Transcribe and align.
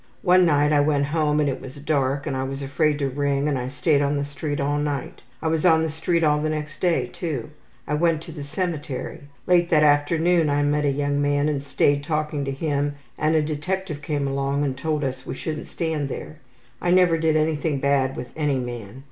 One 0.23 0.47
night 0.47 0.73
I 0.73 0.79
went 0.79 1.05
home 1.05 1.39
and 1.39 1.47
it 1.47 1.61
was 1.61 1.77
all 1.77 1.83
dark 1.85 2.25
and 2.25 2.35
I 2.35 2.41
was 2.43 2.63
afraid 2.63 2.97
to 2.97 3.07
ring 3.07 3.47
and 3.47 3.55
I 3.55 3.67
stayed 3.67 4.01
on 4.01 4.17
the 4.17 4.25
street 4.25 4.59
all 4.59 4.79
night. 4.79 5.21
I 5.43 5.47
was 5.47 5.63
on 5.63 5.83
the 5.83 5.91
street 5.91 6.23
all 6.23 6.41
the 6.41 6.49
next 6.49 6.79
day 6.81 7.05
too. 7.05 7.51
I 7.87 7.93
went 7.93 8.23
to 8.23 8.31
the 8.31 8.41
cemetery. 8.43 9.25
Late 9.45 9.69
that 9.69 9.83
afternoon 9.83 10.49
I 10.49 10.63
met 10.63 10.85
a 10.85 10.89
young 10.91 11.21
man 11.21 11.47
and 11.47 11.61
stayed 11.61 12.03
talking 12.03 12.43
to 12.45 12.51
him 12.51 12.95
and 13.15 13.35
a 13.35 13.43
detective 13.43 14.01
came 14.01 14.27
along 14.27 14.63
and 14.63 14.75
told 14.75 15.03
us 15.03 15.27
we 15.27 15.35
shouldn't 15.35 15.67
stand 15.67 16.09
there. 16.09 16.39
I 16.81 16.89
never 16.89 17.19
did 17.19 17.35
anything 17.37 17.77
bad 17.79 18.15
with 18.15 18.31
any 18.35 18.57
man. 18.57 18.99